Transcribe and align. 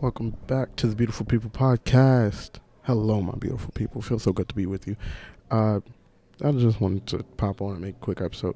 Welcome 0.00 0.36
back 0.46 0.76
to 0.76 0.86
the 0.86 0.94
Beautiful 0.94 1.26
People 1.26 1.50
Podcast. 1.50 2.60
Hello, 2.84 3.20
my 3.20 3.34
beautiful 3.36 3.72
people. 3.72 4.00
Feels 4.00 4.22
so 4.22 4.32
good 4.32 4.48
to 4.48 4.54
be 4.54 4.64
with 4.64 4.86
you. 4.86 4.94
Uh, 5.50 5.80
I 6.40 6.52
just 6.52 6.80
wanted 6.80 7.04
to 7.08 7.24
pop 7.36 7.60
on 7.60 7.72
and 7.72 7.80
make 7.80 7.96
a 7.96 7.98
quick 7.98 8.20
episode. 8.20 8.54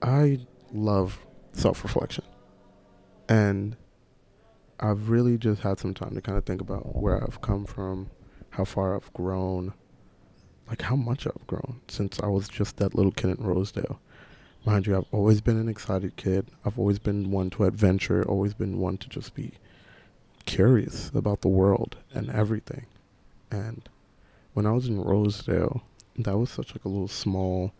I 0.00 0.46
love 0.72 1.26
self 1.54 1.82
reflection. 1.82 2.22
And 3.28 3.76
I've 4.78 5.10
really 5.10 5.38
just 5.38 5.62
had 5.62 5.80
some 5.80 5.92
time 5.92 6.14
to 6.14 6.20
kind 6.20 6.38
of 6.38 6.44
think 6.44 6.60
about 6.60 6.94
where 6.94 7.20
I've 7.20 7.40
come 7.40 7.66
from, 7.66 8.08
how 8.50 8.64
far 8.64 8.94
I've 8.94 9.12
grown, 9.12 9.74
like 10.68 10.82
how 10.82 10.94
much 10.94 11.26
I've 11.26 11.48
grown 11.48 11.80
since 11.88 12.20
I 12.20 12.26
was 12.26 12.48
just 12.48 12.76
that 12.76 12.94
little 12.94 13.10
kid 13.10 13.36
in 13.36 13.44
Rosedale. 13.44 14.00
Mind 14.64 14.86
you, 14.86 14.96
I've 14.96 15.06
always 15.10 15.40
been 15.40 15.58
an 15.58 15.68
excited 15.68 16.14
kid. 16.14 16.46
I've 16.64 16.78
always 16.78 17.00
been 17.00 17.32
one 17.32 17.50
to 17.50 17.64
adventure, 17.64 18.22
always 18.22 18.54
been 18.54 18.78
one 18.78 18.98
to 18.98 19.08
just 19.08 19.34
be 19.34 19.54
curious 20.46 21.10
about 21.14 21.42
the 21.42 21.48
world 21.48 21.96
and 22.14 22.30
everything. 22.30 22.86
And 23.50 23.88
when 24.54 24.66
I 24.66 24.72
was 24.72 24.86
in 24.86 25.00
Rosedale, 25.00 25.82
that 26.16 26.38
was 26.38 26.50
such 26.50 26.74
like 26.74 26.84
a 26.84 26.88
little 26.88 27.08
small 27.08 27.72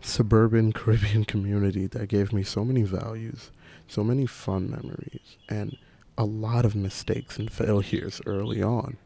suburban 0.00 0.72
Caribbean 0.74 1.24
community 1.24 1.86
that 1.86 2.08
gave 2.08 2.32
me 2.32 2.42
so 2.42 2.64
many 2.64 2.82
values, 2.82 3.50
so 3.88 4.04
many 4.04 4.26
fun 4.26 4.70
memories, 4.70 5.36
and 5.48 5.76
a 6.18 6.24
lot 6.24 6.64
of 6.64 6.74
mistakes 6.74 7.38
and 7.38 7.50
failures 7.50 8.20
early 8.26 8.62
on. 8.62 8.98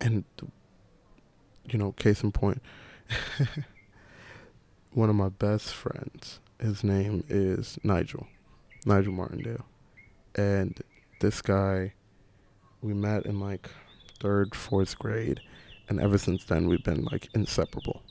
And 0.00 0.24
you 1.68 1.78
know, 1.78 1.92
case 1.92 2.22
in 2.22 2.32
point, 2.32 2.62
one 4.92 5.10
of 5.10 5.16
my 5.16 5.28
best 5.28 5.74
friends, 5.74 6.40
his 6.60 6.84
name 6.84 7.24
is 7.28 7.78
Nigel, 7.82 8.26
Nigel 8.86 9.12
Martindale. 9.12 9.66
And 10.34 10.80
this 11.20 11.42
guy, 11.42 11.94
we 12.82 12.94
met 12.94 13.26
in 13.26 13.40
like 13.40 13.68
third, 14.20 14.54
fourth 14.54 14.98
grade. 14.98 15.40
And 15.88 16.00
ever 16.00 16.18
since 16.18 16.44
then, 16.44 16.68
we've 16.68 16.84
been 16.84 17.04
like 17.04 17.28
inseparable. 17.34 18.02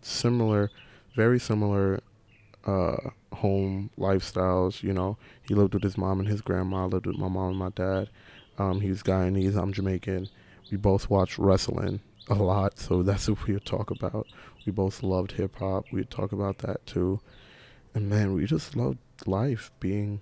Similar, 0.00 0.70
very 1.14 1.38
similar 1.38 2.00
uh, 2.66 2.96
home 3.32 3.90
lifestyles. 3.98 4.82
You 4.82 4.92
know, 4.92 5.18
he 5.46 5.54
lived 5.54 5.74
with 5.74 5.82
his 5.82 5.98
mom 5.98 6.20
and 6.20 6.28
his 6.28 6.40
grandma, 6.40 6.86
lived 6.86 7.06
with 7.06 7.18
my 7.18 7.28
mom 7.28 7.50
and 7.50 7.58
my 7.58 7.70
dad. 7.70 8.08
Um, 8.58 8.80
he's 8.80 9.02
Guyanese, 9.02 9.56
I'm 9.56 9.72
Jamaican. 9.72 10.28
We 10.70 10.76
both 10.76 11.10
watch 11.10 11.38
wrestling 11.38 12.00
a 12.28 12.34
lot, 12.34 12.78
so 12.78 13.02
that's 13.02 13.28
what 13.28 13.46
we 13.46 13.54
would 13.54 13.64
talk 13.64 13.90
about. 13.90 14.26
We 14.64 14.72
both 14.72 15.02
loved 15.02 15.32
hip 15.32 15.56
hop. 15.56 15.86
We'd 15.92 16.10
talk 16.10 16.32
about 16.32 16.58
that 16.58 16.84
too. 16.86 17.20
And 17.94 18.08
man, 18.08 18.32
we 18.32 18.46
just 18.46 18.76
loved 18.76 18.98
life, 19.26 19.70
being, 19.80 20.20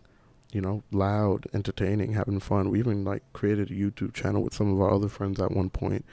you 0.53 0.61
know, 0.61 0.83
loud, 0.91 1.47
entertaining, 1.55 2.13
having 2.13 2.41
fun. 2.41 2.71
We 2.71 2.79
even 2.79 3.05
like 3.05 3.23
created 3.33 3.71
a 3.71 3.75
YouTube 3.75 4.15
channel 4.15 4.43
with 4.43 4.55
some 4.55 4.73
of 4.73 4.81
our 4.81 4.93
other 4.93 5.09
friends 5.09 5.41
at 5.41 5.53
one 5.53 5.71
point. 5.71 6.05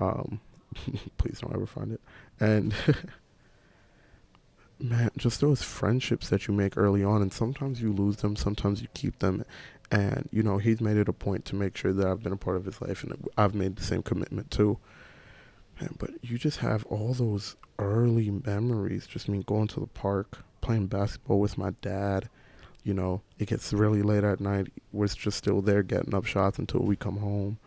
Um, 0.00 0.40
please 1.18 1.40
don't 1.40 1.54
ever 1.54 1.66
find 1.66 1.92
it. 1.92 2.00
And 2.40 2.74
man, 4.78 5.10
just 5.16 5.40
those 5.40 5.62
friendships 5.62 6.28
that 6.28 6.46
you 6.46 6.54
make 6.54 6.76
early 6.76 7.04
on, 7.04 7.22
and 7.22 7.32
sometimes 7.32 7.80
you 7.80 7.92
lose 7.92 8.16
them, 8.18 8.36
sometimes 8.36 8.80
you 8.80 8.88
keep 8.94 9.18
them. 9.18 9.44
And 9.90 10.28
you 10.30 10.42
know, 10.42 10.58
he's 10.58 10.80
made 10.80 10.96
it 10.96 11.08
a 11.08 11.12
point 11.14 11.44
to 11.46 11.56
make 11.56 11.76
sure 11.76 11.92
that 11.92 12.06
I've 12.06 12.22
been 12.22 12.32
a 12.32 12.36
part 12.36 12.56
of 12.56 12.64
his 12.64 12.80
life, 12.80 13.02
and 13.02 13.28
I've 13.36 13.54
made 13.54 13.76
the 13.76 13.84
same 13.84 14.02
commitment 14.02 14.50
too. 14.50 14.78
Man, 15.80 15.94
but 15.98 16.10
you 16.22 16.38
just 16.38 16.58
have 16.58 16.84
all 16.86 17.14
those 17.14 17.56
early 17.78 18.30
memories. 18.30 19.06
Just 19.06 19.28
me 19.28 19.42
going 19.46 19.68
to 19.68 19.80
the 19.80 19.86
park, 19.86 20.38
playing 20.60 20.88
basketball 20.88 21.40
with 21.40 21.56
my 21.56 21.70
dad. 21.80 22.28
You 22.84 22.94
know, 22.94 23.20
it 23.38 23.48
gets 23.48 23.72
really 23.72 24.02
late 24.02 24.24
at 24.24 24.40
night. 24.40 24.68
We're 24.92 25.08
just 25.08 25.36
still 25.36 25.60
there 25.60 25.82
getting 25.82 26.14
up 26.14 26.24
shots 26.24 26.58
until 26.58 26.80
we 26.80 26.96
come 26.96 27.18
home. 27.18 27.58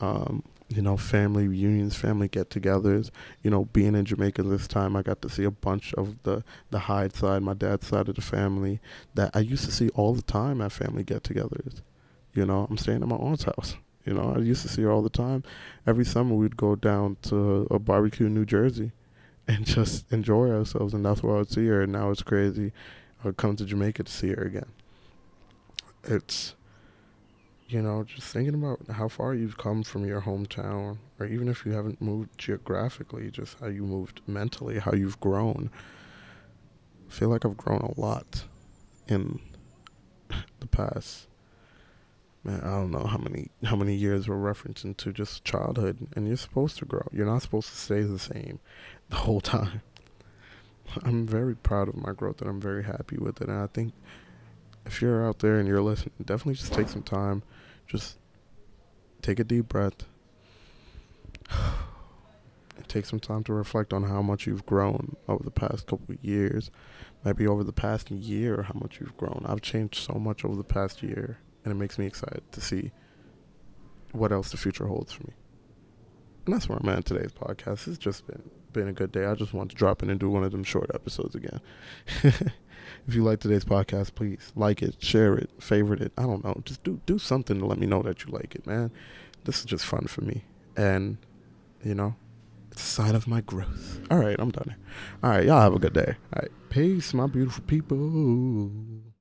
Um, 0.00 0.42
you 0.68 0.82
know, 0.82 0.96
family 0.96 1.48
reunions, 1.48 1.96
family 1.96 2.28
get-togethers. 2.28 3.10
You 3.42 3.50
know, 3.50 3.64
being 3.66 3.94
in 3.94 4.04
Jamaica 4.04 4.42
this 4.42 4.68
time, 4.68 4.96
I 4.96 5.02
got 5.02 5.22
to 5.22 5.28
see 5.28 5.44
a 5.44 5.50
bunch 5.50 5.94
of 5.94 6.22
the 6.22 6.44
the 6.70 6.78
Hyde 6.78 7.14
side, 7.14 7.42
my 7.42 7.54
dad's 7.54 7.86
side 7.86 8.08
of 8.08 8.14
the 8.14 8.22
family 8.22 8.80
that 9.14 9.30
I 9.34 9.40
used 9.40 9.64
to 9.64 9.72
see 9.72 9.88
all 9.90 10.14
the 10.14 10.22
time 10.22 10.60
at 10.60 10.72
family 10.72 11.04
get-togethers. 11.04 11.80
You 12.34 12.46
know, 12.46 12.66
I'm 12.70 12.78
staying 12.78 13.02
at 13.02 13.08
my 13.08 13.16
aunt's 13.16 13.44
house. 13.44 13.76
You 14.04 14.14
know, 14.14 14.34
I 14.36 14.38
used 14.38 14.62
to 14.62 14.68
see 14.68 14.82
her 14.82 14.90
all 14.90 15.02
the 15.02 15.10
time. 15.10 15.42
Every 15.86 16.04
summer 16.04 16.34
we'd 16.34 16.56
go 16.56 16.76
down 16.76 17.16
to 17.22 17.66
a 17.70 17.78
barbecue 17.78 18.26
in 18.26 18.34
New 18.34 18.46
Jersey 18.46 18.92
and 19.46 19.66
just 19.66 20.10
enjoy 20.12 20.50
ourselves, 20.50 20.94
and 20.94 21.04
that's 21.04 21.22
where 21.22 21.34
I 21.34 21.38
would 21.38 21.50
see 21.50 21.66
her. 21.66 21.82
And 21.82 21.92
now 21.92 22.10
it's 22.10 22.22
crazy. 22.22 22.72
I 23.24 23.32
come 23.32 23.56
to 23.56 23.64
Jamaica 23.64 24.04
to 24.04 24.12
see 24.12 24.28
her 24.28 24.42
again. 24.42 24.70
It's, 26.04 26.54
you 27.68 27.82
know, 27.82 28.04
just 28.04 28.32
thinking 28.32 28.54
about 28.54 28.80
how 28.90 29.08
far 29.08 29.34
you've 29.34 29.58
come 29.58 29.82
from 29.82 30.06
your 30.06 30.22
hometown, 30.22 30.98
or 31.18 31.26
even 31.26 31.48
if 31.48 31.66
you 31.66 31.72
haven't 31.72 32.00
moved 32.00 32.38
geographically, 32.38 33.30
just 33.30 33.58
how 33.60 33.66
you 33.66 33.82
moved 33.82 34.20
mentally, 34.26 34.78
how 34.78 34.92
you've 34.92 35.20
grown. 35.20 35.70
I 37.08 37.12
feel 37.12 37.28
like 37.28 37.44
I've 37.44 37.56
grown 37.56 37.80
a 37.80 38.00
lot 38.00 38.44
in 39.08 39.40
the 40.60 40.66
past 40.66 41.28
man, 42.48 42.60
I 42.62 42.70
don't 42.70 42.90
know 42.90 43.04
how 43.04 43.18
many 43.18 43.50
how 43.64 43.76
many 43.76 43.94
years 43.94 44.28
we're 44.28 44.36
referencing 44.36 44.96
to 44.98 45.12
just 45.12 45.44
childhood, 45.44 46.08
and 46.14 46.26
you're 46.26 46.36
supposed 46.36 46.78
to 46.78 46.84
grow. 46.84 47.06
You're 47.12 47.26
not 47.26 47.42
supposed 47.42 47.68
to 47.68 47.76
stay 47.76 48.02
the 48.02 48.18
same 48.18 48.60
the 49.10 49.16
whole 49.16 49.40
time. 49.56 49.82
I'm 51.02 51.26
very 51.26 51.54
proud 51.54 51.88
of 51.88 51.96
my 51.96 52.12
growth, 52.12 52.40
and 52.40 52.50
I'm 52.50 52.60
very 52.60 52.84
happy 52.84 53.16
with 53.16 53.40
it. 53.40 53.48
And 53.48 53.58
I 53.58 53.66
think 53.66 53.92
if 54.86 55.02
you're 55.02 55.26
out 55.26 55.40
there 55.40 55.58
and 55.58 55.68
you're 55.68 55.82
listening, 55.82 56.14
definitely 56.24 56.54
just 56.54 56.72
take 56.72 56.88
some 56.88 57.02
time, 57.02 57.42
just 57.86 58.16
take 59.22 59.38
a 59.38 59.44
deep 59.44 59.68
breath. 59.68 60.06
take 62.88 63.04
some 63.04 63.20
time 63.20 63.44
to 63.44 63.52
reflect 63.52 63.92
on 63.92 64.04
how 64.04 64.22
much 64.22 64.46
you've 64.46 64.64
grown 64.64 65.14
over 65.28 65.44
the 65.44 65.50
past 65.50 65.86
couple 65.86 66.14
of 66.14 66.24
years, 66.24 66.70
maybe 67.22 67.46
over 67.46 67.62
the 67.62 67.72
past 67.72 68.10
year, 68.10 68.62
how 68.62 68.72
much 68.80 68.98
you've 68.98 69.16
grown. 69.16 69.44
I've 69.46 69.60
changed 69.60 69.96
so 69.96 70.14
much 70.14 70.44
over 70.44 70.56
the 70.56 70.64
past 70.64 71.02
year 71.02 71.38
and 71.64 71.72
it 71.72 71.76
makes 71.76 71.98
me 71.98 72.06
excited 72.06 72.42
to 72.52 72.60
see 72.62 72.92
what 74.12 74.32
else 74.32 74.50
the 74.50 74.56
future 74.56 74.86
holds 74.86 75.12
for 75.12 75.24
me. 75.24 75.34
And 76.46 76.54
that's 76.54 76.66
where 76.68 76.78
I'm 76.78 76.88
at 76.88 77.04
today's 77.04 77.32
podcast. 77.32 77.86
It's 77.88 77.98
just 77.98 78.26
been 78.26 78.50
been 78.78 78.88
a 78.88 78.92
good 78.92 79.10
day. 79.10 79.24
I 79.24 79.34
just 79.34 79.52
want 79.52 79.70
to 79.70 79.76
drop 79.76 80.04
in 80.04 80.10
and 80.10 80.20
do 80.20 80.30
one 80.30 80.44
of 80.44 80.52
them 80.52 80.62
short 80.62 80.90
episodes 80.94 81.34
again. 81.34 81.60
if 82.22 82.52
you 83.08 83.24
like 83.24 83.40
today's 83.40 83.64
podcast, 83.64 84.14
please 84.14 84.52
like 84.54 84.82
it, 84.82 85.02
share 85.02 85.34
it, 85.34 85.50
favorite 85.58 86.00
it. 86.00 86.12
I 86.16 86.22
don't 86.22 86.44
know. 86.44 86.60
Just 86.64 86.84
do 86.84 87.00
do 87.04 87.18
something 87.18 87.58
to 87.58 87.66
let 87.66 87.78
me 87.78 87.88
know 87.88 88.02
that 88.02 88.24
you 88.24 88.30
like 88.30 88.54
it, 88.54 88.66
man. 88.66 88.92
This 89.44 89.58
is 89.58 89.64
just 89.64 89.84
fun 89.84 90.06
for 90.06 90.20
me. 90.20 90.44
And 90.76 91.18
you 91.82 91.94
know, 91.94 92.14
it's 92.70 92.82
a 92.82 92.86
sign 92.86 93.16
of 93.16 93.26
my 93.26 93.40
growth. 93.40 94.00
All 94.12 94.18
right, 94.18 94.36
I'm 94.38 94.52
done. 94.52 94.76
All 95.24 95.30
right, 95.30 95.44
y'all 95.44 95.60
have 95.60 95.74
a 95.74 95.80
good 95.80 95.94
day. 95.94 96.14
All 96.34 96.42
right. 96.42 96.52
Peace, 96.70 97.12
my 97.12 97.26
beautiful 97.26 97.64
people. 97.64 98.70